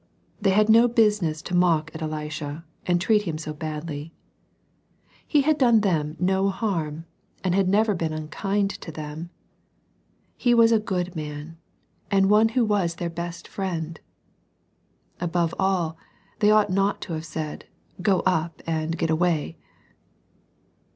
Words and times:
—^They 0.43 0.49
had 0.53 0.67
no 0.67 0.87
business 0.87 1.43
to 1.43 1.53
mock 1.55 1.91
at 1.93 2.01
Elisha, 2.01 2.65
and 2.87 2.99
treat 2.99 3.21
him 3.21 3.37
so 3.37 3.53
Ifsdljr. 3.53 4.09
He 5.27 5.41
had 5.41 5.59
done 5.59 5.81
them 5.81 6.17
no 6.19 6.49
harm, 6.49 7.05
and 7.43 7.53
had 7.53 7.67
THE 7.67 7.67
TWO 7.67 7.67
BEARS. 7.67 7.67
5 7.67 7.71
never 7.87 7.93
been 7.93 8.13
unkind 8.13 8.69
to 8.71 8.91
them. 8.91 9.29
He 10.37 10.55
was 10.55 10.71
a 10.71 10.79
good 10.79 11.15
man, 11.15 11.59
and 12.09 12.31
one 12.31 12.49
who 12.57 12.65
was 12.65 12.95
their 12.95 13.11
best 13.11 13.47
friend.— 13.47 13.99
^Above 15.21 15.53
all, 15.59 15.99
they 16.39 16.49
ought 16.49 16.71
not 16.71 16.99
to 17.01 17.13
have 17.13 17.23
said," 17.25 17.65
Go 18.01 18.21
up, 18.21 18.63
and 18.65 18.97
get 18.97 19.11
away." 19.11 19.55